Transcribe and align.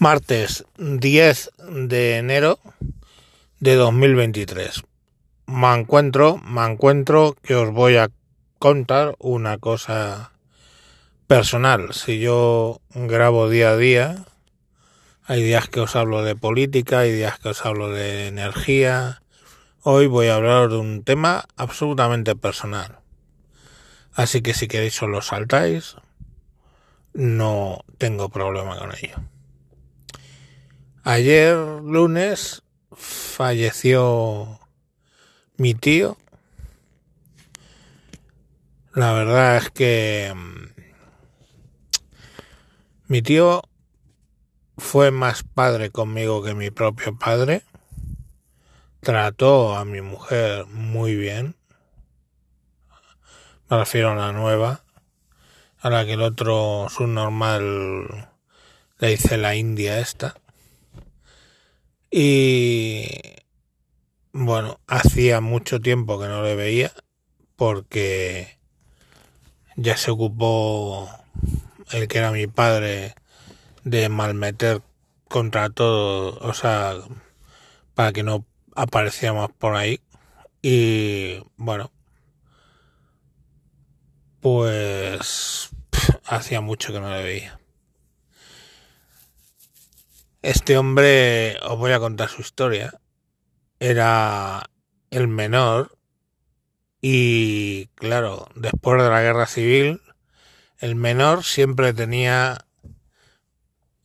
Martes 0.00 0.64
10 0.76 1.50
de 1.70 2.18
enero 2.18 2.60
de 3.58 3.74
2023. 3.74 4.84
Me 5.46 5.74
encuentro, 5.74 6.36
me 6.36 6.64
encuentro 6.64 7.34
que 7.42 7.56
os 7.56 7.72
voy 7.72 7.96
a 7.96 8.08
contar 8.60 9.16
una 9.18 9.58
cosa 9.58 10.30
personal. 11.26 11.94
Si 11.94 12.20
yo 12.20 12.80
grabo 12.94 13.48
día 13.48 13.70
a 13.70 13.76
día, 13.76 14.24
hay 15.24 15.42
días 15.42 15.68
que 15.68 15.80
os 15.80 15.96
hablo 15.96 16.22
de 16.22 16.36
política, 16.36 17.00
hay 17.00 17.10
días 17.10 17.40
que 17.40 17.48
os 17.48 17.66
hablo 17.66 17.90
de 17.90 18.28
energía. 18.28 19.22
Hoy 19.82 20.06
voy 20.06 20.28
a 20.28 20.36
hablar 20.36 20.68
de 20.68 20.76
un 20.76 21.02
tema 21.02 21.46
absolutamente 21.56 22.36
personal. 22.36 23.00
Así 24.12 24.42
que 24.42 24.54
si 24.54 24.68
queréis 24.68 24.94
solo 24.94 25.22
saltáis, 25.22 25.96
no 27.14 27.80
tengo 27.98 28.28
problema 28.28 28.78
con 28.78 28.92
ello. 28.94 29.16
Ayer 31.10 31.56
lunes 31.56 32.62
falleció 32.92 34.60
mi 35.56 35.72
tío. 35.72 36.18
La 38.92 39.14
verdad 39.14 39.56
es 39.56 39.70
que 39.70 40.34
mm, 40.36 40.82
mi 43.06 43.22
tío 43.22 43.62
fue 44.76 45.10
más 45.10 45.44
padre 45.44 45.88
conmigo 45.88 46.42
que 46.42 46.52
mi 46.52 46.70
propio 46.70 47.18
padre. 47.18 47.62
Trató 49.00 49.76
a 49.76 49.86
mi 49.86 50.02
mujer 50.02 50.66
muy 50.66 51.16
bien. 51.16 51.56
Me 53.70 53.78
refiero 53.78 54.10
a 54.10 54.14
la 54.14 54.32
nueva, 54.32 54.82
a 55.78 55.88
la 55.88 56.04
que 56.04 56.12
el 56.12 56.20
otro 56.20 56.86
subnormal 56.90 58.28
le 58.98 59.08
dice 59.08 59.38
la 59.38 59.54
India 59.54 60.00
esta. 60.00 60.34
Y 62.10 63.06
bueno, 64.32 64.80
hacía 64.86 65.40
mucho 65.40 65.80
tiempo 65.80 66.18
que 66.18 66.26
no 66.26 66.42
le 66.42 66.56
veía 66.56 66.92
porque 67.56 68.58
ya 69.76 69.96
se 69.96 70.10
ocupó 70.10 71.10
el 71.92 72.08
que 72.08 72.18
era 72.18 72.30
mi 72.30 72.46
padre 72.46 73.14
de 73.84 74.08
malmeter 74.08 74.82
contra 75.28 75.70
todo, 75.70 76.38
o 76.40 76.54
sea, 76.54 76.94
para 77.94 78.12
que 78.12 78.22
no 78.22 78.46
apareciéramos 78.74 79.50
por 79.52 79.76
ahí. 79.76 80.00
Y 80.62 81.42
bueno, 81.56 81.90
pues 84.40 85.70
hacía 86.24 86.60
mucho 86.60 86.92
que 86.92 87.00
no 87.00 87.10
le 87.10 87.22
veía. 87.22 87.60
Este 90.42 90.78
hombre, 90.78 91.58
os 91.62 91.76
voy 91.76 91.90
a 91.90 91.98
contar 91.98 92.28
su 92.28 92.42
historia, 92.42 93.00
era 93.80 94.70
el 95.10 95.26
menor 95.26 95.98
y 97.00 97.86
claro, 97.96 98.48
después 98.54 99.02
de 99.02 99.08
la 99.10 99.20
guerra 99.20 99.46
civil, 99.46 100.00
el 100.78 100.94
menor 100.94 101.42
siempre 101.42 101.92
tenía, 101.92 102.66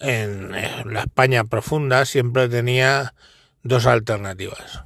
en 0.00 0.52
la 0.52 1.00
España 1.00 1.44
profunda, 1.44 2.04
siempre 2.04 2.50
tenía 2.50 3.14
dos 3.62 3.86
alternativas, 3.86 4.84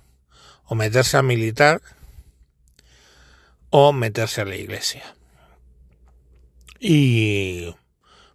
o 0.65 0.77
meterse 0.77 1.17
a 1.17 1.23
militar 1.23 1.83
o 3.70 3.93
meterse 3.93 4.43
a 4.43 4.45
la 4.45 4.55
iglesia. 4.55 5.03
Y, 6.79 7.75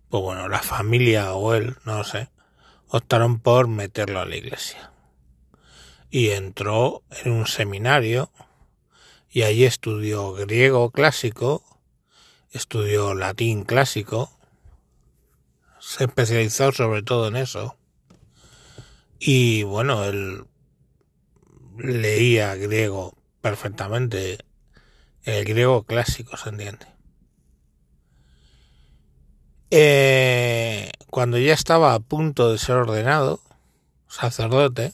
pues 0.10 0.24
bueno, 0.24 0.50
la 0.50 0.60
familia 0.60 1.34
o 1.36 1.54
él, 1.54 1.78
no 1.86 2.04
sé, 2.04 2.30
optaron 2.90 3.40
por 3.40 3.68
meterlo 3.68 4.20
a 4.20 4.26
la 4.26 4.36
iglesia. 4.36 4.92
Y 6.10 6.30
entró 6.30 7.04
en 7.24 7.32
un 7.32 7.48
seminario 7.48 8.32
y 9.30 9.44
allí 9.44 9.66
estudió 9.66 10.34
griego 10.34 10.92
clásico, 10.92 11.64
estudió 12.52 13.14
latín 13.14 13.64
clásico, 13.64 14.32
se 15.80 16.06
especializó 16.06 16.72
sobre 16.72 17.04
todo 17.04 17.28
en 17.28 17.36
eso. 17.36 17.78
Y 19.20 19.64
bueno, 19.64 20.06
él 20.06 20.46
leía 21.78 22.56
griego 22.56 23.18
perfectamente, 23.42 24.40
el 25.24 25.46
griego 25.46 25.84
clásico 25.84 26.38
se 26.38 26.50
entiende. 26.50 26.97
Eh, 29.70 30.92
cuando 31.10 31.38
ya 31.38 31.54
estaba 31.54 31.94
a 31.94 32.00
punto 32.00 32.52
de 32.52 32.58
ser 32.58 32.76
ordenado 32.76 33.42
sacerdote, 34.08 34.94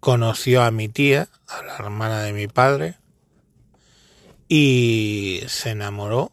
conoció 0.00 0.62
a 0.62 0.70
mi 0.70 0.88
tía, 0.88 1.28
a 1.48 1.62
la 1.62 1.76
hermana 1.76 2.22
de 2.22 2.32
mi 2.32 2.48
padre, 2.48 2.96
y 4.48 5.42
se 5.46 5.70
enamoró 5.70 6.32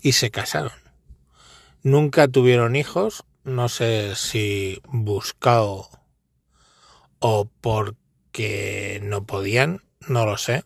y 0.00 0.12
se 0.12 0.30
casaron. 0.30 0.72
Nunca 1.82 2.28
tuvieron 2.28 2.76
hijos, 2.76 3.24
no 3.44 3.68
sé 3.68 4.14
si 4.16 4.80
buscado 4.84 5.88
o 7.18 7.46
porque 7.60 9.00
no 9.02 9.24
podían, 9.24 9.82
no 10.06 10.24
lo 10.24 10.38
sé. 10.38 10.64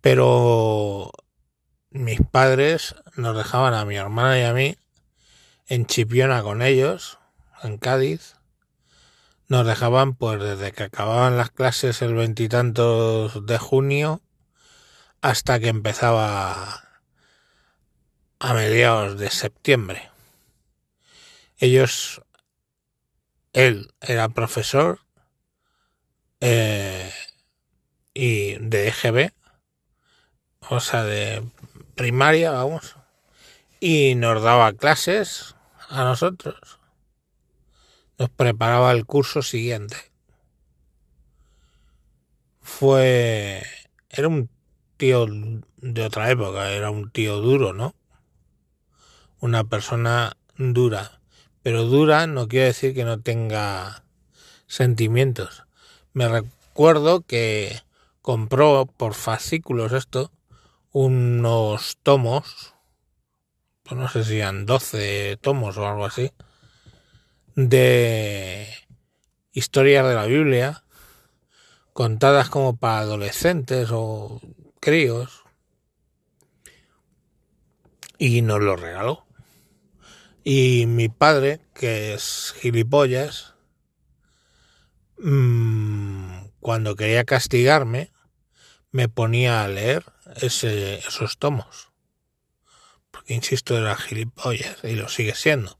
Pero 0.00 1.12
mis 1.92 2.20
padres 2.20 2.94
nos 3.16 3.36
dejaban 3.36 3.74
a 3.74 3.84
mi 3.84 3.96
hermana 3.96 4.38
y 4.38 4.42
a 4.42 4.52
mí 4.52 4.76
en 5.66 5.86
Chipiona 5.86 6.42
con 6.42 6.62
ellos, 6.62 7.18
en 7.62 7.78
Cádiz. 7.78 8.36
Nos 9.48 9.66
dejaban 9.66 10.14
pues 10.14 10.40
desde 10.40 10.72
que 10.72 10.84
acababan 10.84 11.36
las 11.36 11.50
clases 11.50 12.00
el 12.00 12.14
veintitantos 12.14 13.46
de 13.46 13.58
junio 13.58 14.22
hasta 15.20 15.60
que 15.60 15.68
empezaba 15.68 16.88
a 18.38 18.54
mediados 18.54 19.18
de 19.18 19.30
septiembre. 19.30 20.10
Ellos, 21.58 22.22
él 23.52 23.92
era 24.00 24.30
profesor 24.30 25.00
eh, 26.40 27.12
y 28.14 28.56
de 28.56 28.88
EGB, 28.88 29.32
o 30.68 30.80
sea, 30.80 31.04
de 31.04 31.42
primaria, 31.94 32.52
vamos, 32.52 32.96
y 33.80 34.14
nos 34.14 34.42
daba 34.42 34.72
clases 34.72 35.54
a 35.88 36.04
nosotros. 36.04 36.78
Nos 38.18 38.30
preparaba 38.30 38.92
el 38.92 39.06
curso 39.06 39.42
siguiente. 39.42 39.96
Fue... 42.60 43.62
Era 44.08 44.28
un 44.28 44.48
tío 44.96 45.26
de 45.78 46.04
otra 46.04 46.30
época, 46.30 46.70
era 46.70 46.90
un 46.90 47.10
tío 47.10 47.38
duro, 47.38 47.72
¿no? 47.72 47.94
Una 49.40 49.64
persona 49.64 50.36
dura. 50.56 51.20
Pero 51.62 51.84
dura 51.84 52.26
no 52.26 52.48
quiere 52.48 52.66
decir 52.66 52.94
que 52.94 53.04
no 53.04 53.20
tenga 53.20 54.04
sentimientos. 54.66 55.64
Me 56.12 56.28
recuerdo 56.28 57.22
que 57.22 57.80
compró 58.20 58.86
por 58.86 59.14
fascículos 59.14 59.92
esto 59.92 60.30
unos 60.92 61.96
tomos, 62.02 62.74
pues 63.82 63.98
no 63.98 64.08
sé 64.08 64.24
si 64.24 64.38
eran 64.38 64.66
12 64.66 65.38
tomos 65.40 65.76
o 65.78 65.86
algo 65.86 66.04
así, 66.04 66.32
de 67.54 68.68
historias 69.52 70.06
de 70.06 70.14
la 70.14 70.26
Biblia, 70.26 70.84
contadas 71.92 72.48
como 72.48 72.76
para 72.76 73.00
adolescentes 73.00 73.88
o 73.90 74.40
críos, 74.80 75.42
y 78.18 78.42
nos 78.42 78.60
lo 78.60 78.76
regaló. 78.76 79.26
Y 80.44 80.86
mi 80.86 81.08
padre, 81.08 81.60
que 81.74 82.14
es 82.14 82.54
gilipollas, 82.56 83.54
mmm, 85.18 86.46
cuando 86.60 86.94
quería 86.94 87.24
castigarme, 87.24 88.12
me 88.92 89.08
ponía 89.08 89.64
a 89.64 89.68
leer 89.68 90.04
ese, 90.36 90.98
esos 90.98 91.38
tomos. 91.38 91.90
Porque, 93.10 93.34
insisto, 93.34 93.76
era 93.76 93.96
gilipollas 93.96 94.84
y 94.84 94.94
lo 94.94 95.08
sigue 95.08 95.34
siendo. 95.34 95.78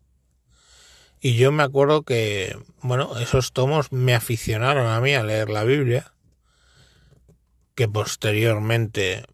Y 1.21 1.37
yo 1.37 1.53
me 1.53 1.63
acuerdo 1.63 2.03
que, 2.03 2.59
bueno, 2.81 3.19
esos 3.21 3.53
tomos 3.53 3.93
me 3.93 4.15
aficionaron 4.15 4.87
a 4.89 5.01
mí 5.01 5.15
a 5.15 5.23
leer 5.23 5.51
la 5.51 5.63
Biblia, 5.63 6.13
que 7.75 7.87
posteriormente 7.87 9.25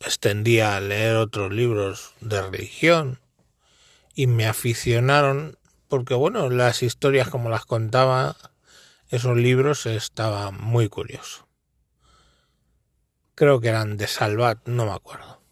extendía 0.00 0.76
a 0.76 0.80
leer 0.80 1.16
otros 1.16 1.52
libros 1.52 2.14
de 2.20 2.42
religión, 2.42 3.20
y 4.14 4.28
me 4.28 4.46
aficionaron 4.46 5.58
porque, 5.88 6.14
bueno, 6.14 6.48
las 6.48 6.82
historias 6.82 7.28
como 7.28 7.50
las 7.50 7.64
contaba 7.64 8.36
esos 9.10 9.36
libros 9.36 9.86
estaba 9.86 10.50
muy 10.52 10.88
curioso 10.88 11.44
creo 13.34 13.60
que 13.60 13.68
eran 13.68 13.96
de 13.96 14.06
Salvat, 14.06 14.66
no 14.66 14.86
me 14.86 14.92
acuerdo. 14.92 15.42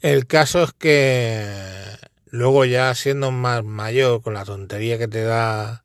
El 0.00 0.26
caso 0.26 0.64
es 0.64 0.72
que 0.72 1.46
luego 2.26 2.64
ya 2.64 2.94
siendo 2.94 3.30
más 3.30 3.62
mayor, 3.64 4.22
con 4.22 4.34
la 4.34 4.44
tontería 4.44 4.98
que 4.98 5.08
te 5.08 5.22
da 5.22 5.84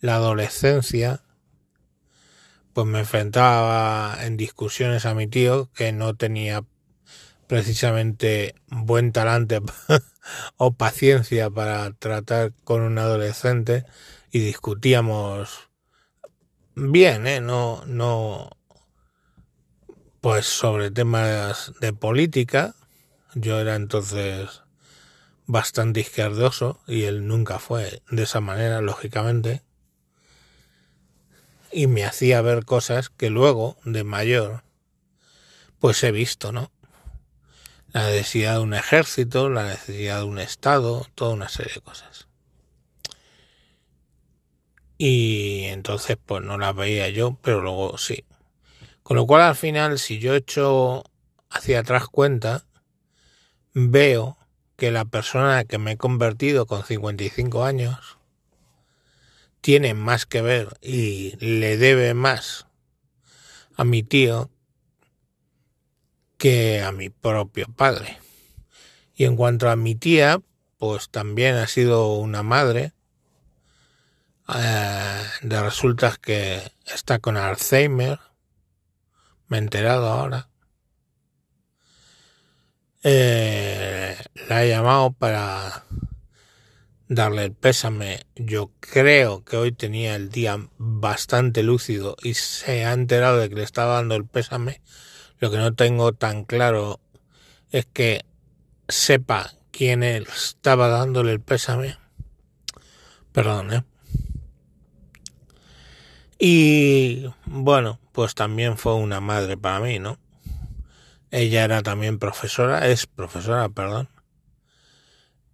la 0.00 0.16
adolescencia, 0.16 1.22
pues 2.72 2.86
me 2.86 3.00
enfrentaba 3.00 4.18
en 4.20 4.36
discusiones 4.36 5.06
a 5.06 5.14
mi 5.14 5.26
tío 5.26 5.70
que 5.72 5.92
no 5.92 6.14
tenía 6.14 6.62
precisamente 7.46 8.54
buen 8.68 9.12
talante 9.12 9.60
o 10.56 10.72
paciencia 10.72 11.50
para 11.50 11.90
tratar 11.92 12.52
con 12.64 12.82
un 12.82 12.98
adolescente 12.98 13.84
y 14.30 14.40
discutíamos 14.40 15.70
bien, 16.74 17.26
¿eh? 17.26 17.40
No, 17.40 17.82
no, 17.86 18.50
pues 20.20 20.46
sobre 20.46 20.90
temas 20.90 21.72
de 21.80 21.92
política. 21.92 22.74
Yo 23.34 23.60
era 23.60 23.74
entonces 23.74 24.62
bastante 25.46 26.00
izquierdoso 26.00 26.80
y 26.86 27.04
él 27.04 27.26
nunca 27.26 27.58
fue 27.58 28.02
de 28.10 28.22
esa 28.22 28.40
manera, 28.40 28.80
lógicamente. 28.80 29.62
Y 31.72 31.86
me 31.86 32.04
hacía 32.04 32.40
ver 32.40 32.64
cosas 32.64 33.10
que 33.10 33.30
luego, 33.30 33.76
de 33.84 34.04
mayor, 34.04 34.64
pues 35.78 36.02
he 36.02 36.10
visto, 36.10 36.52
¿no? 36.52 36.70
La 37.92 38.06
necesidad 38.06 38.54
de 38.54 38.60
un 38.60 38.74
ejército, 38.74 39.48
la 39.48 39.64
necesidad 39.64 40.18
de 40.18 40.24
un 40.24 40.38
Estado, 40.38 41.06
toda 41.14 41.32
una 41.32 41.48
serie 41.48 41.74
de 41.74 41.80
cosas. 41.80 42.28
Y 44.98 45.64
entonces 45.64 46.16
pues 46.24 46.42
no 46.42 46.58
las 46.58 46.74
veía 46.74 47.08
yo, 47.10 47.38
pero 47.42 47.60
luego 47.60 47.98
sí. 47.98 48.24
Con 49.06 49.16
lo 49.16 49.24
cual 49.24 49.42
al 49.42 49.54
final, 49.54 50.00
si 50.00 50.18
yo 50.18 50.34
echo 50.34 51.04
hacia 51.48 51.78
atrás 51.78 52.08
cuenta, 52.08 52.66
veo 53.72 54.36
que 54.74 54.90
la 54.90 55.04
persona 55.04 55.62
que 55.62 55.78
me 55.78 55.92
he 55.92 55.96
convertido 55.96 56.66
con 56.66 56.82
55 56.82 57.62
años 57.62 58.18
tiene 59.60 59.94
más 59.94 60.26
que 60.26 60.42
ver 60.42 60.76
y 60.82 61.36
le 61.36 61.76
debe 61.76 62.14
más 62.14 62.66
a 63.76 63.84
mi 63.84 64.02
tío 64.02 64.50
que 66.36 66.82
a 66.82 66.90
mi 66.90 67.08
propio 67.08 67.68
padre. 67.76 68.18
Y 69.14 69.24
en 69.24 69.36
cuanto 69.36 69.70
a 69.70 69.76
mi 69.76 69.94
tía, 69.94 70.42
pues 70.78 71.10
también 71.10 71.54
ha 71.54 71.68
sido 71.68 72.12
una 72.14 72.42
madre. 72.42 72.92
Eh, 74.52 75.22
de 75.42 75.62
resultas 75.62 76.18
que 76.18 76.60
está 76.92 77.20
con 77.20 77.36
Alzheimer. 77.36 78.18
Me 79.48 79.58
he 79.58 79.60
enterado 79.60 80.08
ahora. 80.08 80.48
Eh, 83.02 84.16
la 84.48 84.64
he 84.64 84.68
llamado 84.68 85.12
para 85.12 85.84
darle 87.08 87.44
el 87.44 87.52
pésame. 87.52 88.26
Yo 88.34 88.72
creo 88.80 89.44
que 89.44 89.56
hoy 89.56 89.72
tenía 89.72 90.16
el 90.16 90.30
día 90.30 90.58
bastante 90.78 91.62
lúcido 91.62 92.16
y 92.22 92.34
se 92.34 92.84
ha 92.84 92.92
enterado 92.92 93.38
de 93.38 93.48
que 93.48 93.54
le 93.54 93.62
estaba 93.62 93.94
dando 93.94 94.16
el 94.16 94.26
pésame. 94.26 94.82
Lo 95.38 95.50
que 95.50 95.58
no 95.58 95.74
tengo 95.74 96.12
tan 96.12 96.44
claro 96.44 97.00
es 97.70 97.86
que 97.86 98.24
sepa 98.88 99.52
quién 99.70 100.02
estaba 100.02 100.88
dándole 100.88 101.32
el 101.32 101.40
pésame. 101.40 101.98
Perdón, 103.32 103.72
¿eh? 103.72 103.84
Y 106.38 107.26
bueno, 107.46 107.98
pues 108.12 108.34
también 108.34 108.76
fue 108.76 108.94
una 108.94 109.20
madre 109.20 109.56
para 109.56 109.80
mí, 109.80 109.98
¿no? 109.98 110.18
Ella 111.30 111.64
era 111.64 111.82
también 111.82 112.18
profesora, 112.18 112.86
es 112.88 113.06
profesora, 113.06 113.68
perdón. 113.68 114.08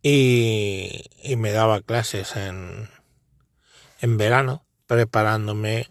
Y, 0.03 1.05
y 1.23 1.37
me 1.37 1.53
daba 1.53 1.81
clases 1.81 2.35
en, 2.37 2.89
en 4.01 4.17
verano, 4.17 4.67
preparándome, 4.87 5.89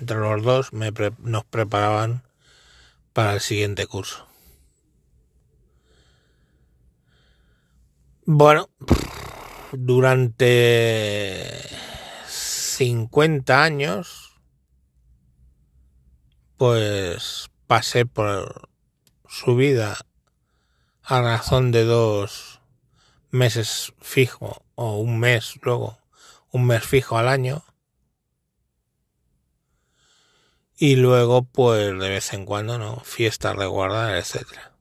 entre 0.00 0.18
los 0.18 0.42
dos 0.42 0.72
me 0.72 0.92
nos 1.18 1.44
preparaban 1.44 2.22
para 3.12 3.34
el 3.34 3.40
siguiente 3.40 3.86
curso. 3.86 4.26
Bueno, 8.24 8.70
durante 9.72 11.48
50 12.82 13.62
años, 13.62 14.40
pues 16.56 17.48
pasé 17.68 18.06
por 18.06 18.68
su 19.28 19.54
vida 19.54 19.98
a 21.04 21.20
razón 21.20 21.70
de 21.70 21.84
dos 21.84 22.60
meses 23.30 23.92
fijo 24.00 24.64
o 24.74 24.96
un 24.96 25.20
mes 25.20 25.60
luego 25.62 26.00
un 26.50 26.66
mes 26.66 26.84
fijo 26.84 27.16
al 27.16 27.28
año. 27.28 27.64
Y 30.76 30.96
luego 30.96 31.44
pues 31.44 31.96
de 31.96 32.08
vez 32.08 32.32
en 32.32 32.44
cuando 32.44 32.78
no 32.78 32.98
fiestas 33.04 33.56
de 33.56 33.66
guardar 33.66 34.16
etcétera. 34.16 34.72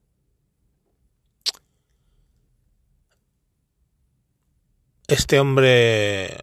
Este 5.08 5.40
hombre 5.40 6.42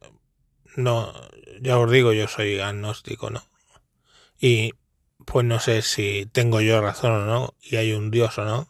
no 0.76 1.12
ya 1.60 1.78
os 1.78 1.90
digo 1.90 2.12
yo 2.12 2.28
soy 2.28 2.60
agnóstico 2.60 3.30
no 3.30 3.42
y 4.40 4.74
pues 5.24 5.44
no 5.44 5.60
sé 5.60 5.82
si 5.82 6.26
tengo 6.26 6.60
yo 6.60 6.80
razón 6.80 7.12
o 7.12 7.24
no 7.24 7.54
y 7.60 7.76
hay 7.76 7.92
un 7.92 8.10
dios 8.10 8.38
o 8.38 8.44
no 8.44 8.68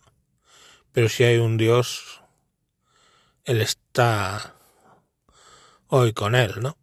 pero 0.93 1.09
si 1.09 1.25
hay 1.25 1.39
un 1.39 1.57
dios 1.57 2.23
él 3.45 3.61
está 3.61 4.55
hoy 5.89 6.13
con 6.13 6.35
él 6.35 6.55
no 6.61 6.79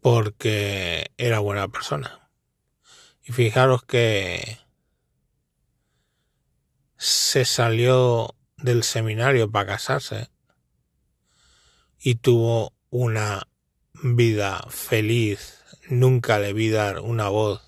porque 0.00 1.12
era 1.18 1.38
buena 1.38 1.68
persona. 1.68 2.30
Y 3.22 3.32
fijaros 3.32 3.84
que 3.84 4.58
se 6.96 7.44
salió 7.44 8.34
del 8.56 8.82
seminario 8.82 9.50
para 9.50 9.66
casarse 9.66 10.30
y 11.98 12.16
tuvo 12.16 12.74
una 12.90 13.46
vida 14.02 14.64
feliz. 14.68 15.62
Nunca 15.88 16.38
le 16.38 16.52
vi 16.52 16.70
dar 16.70 17.00
una 17.00 17.28
voz 17.28 17.62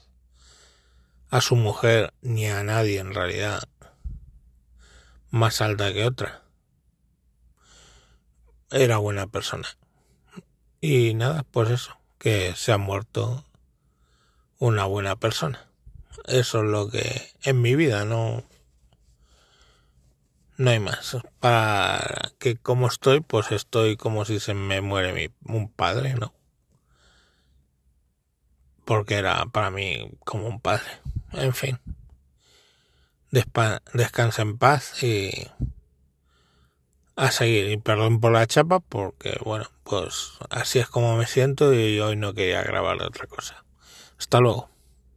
a 1.31 1.41
su 1.41 1.57
mujer 1.57 2.13
ni 2.21 2.47
a 2.47 2.63
nadie 2.63 3.01
en 3.01 3.15
realidad 3.15 3.69
más 5.31 5.61
alta 5.61 5.93
que 5.93 6.05
otra. 6.05 6.43
Era 8.71 8.99
buena 8.99 9.27
persona. 9.27 9.69
Y 10.81 11.15
nada, 11.15 11.43
pues 11.45 11.71
eso 11.71 11.99
que 12.19 12.55
se 12.55 12.73
ha 12.73 12.79
muerto 12.79 13.45
una 14.59 14.85
buena 14.85 15.17
persona. 15.17 15.69
Eso 16.27 16.63
es 16.63 16.71
lo 16.71 16.89
que 16.89 17.33
en 17.43 17.61
mi 17.61 17.75
vida 17.75 18.05
no 18.05 18.45
no 20.57 20.71
hay 20.71 20.81
más. 20.81 21.17
Para 21.41 22.33
que 22.39 22.57
como 22.57 22.87
estoy, 22.87 23.21
pues 23.21 23.53
estoy 23.53 23.97
como 23.97 24.25
si 24.25 24.41
se 24.41 24.55
me 24.55 24.81
muere 24.81 25.13
mi, 25.13 25.29
un 25.53 25.71
padre, 25.71 26.15
¿no? 26.15 26.33
Porque 28.85 29.15
era 29.15 29.47
para 29.47 29.71
mí 29.71 30.11
como 30.25 30.47
un 30.49 30.61
padre. 30.61 31.01
En 31.33 31.55
fin. 31.55 31.79
descansa 33.31 34.43
en 34.43 34.59
paz 34.59 35.03
y 35.03 35.31
a 37.17 37.31
seguir. 37.31 37.71
Y 37.71 37.77
perdón 37.77 38.21
por 38.21 38.33
la 38.33 38.47
chapa, 38.47 38.81
porque 38.81 39.39
bueno, 39.45 39.67
pues 39.85 40.33
así 40.51 40.79
es 40.79 40.89
como 40.89 41.17
me 41.17 41.27
siento 41.27 41.73
y 41.73 42.01
hoy 42.01 42.17
no 42.17 42.35
quería 42.35 42.63
grabar 42.63 43.01
otra 43.03 43.27
cosa. 43.27 43.65
Hasta 44.19 44.41
luego. 44.41 44.72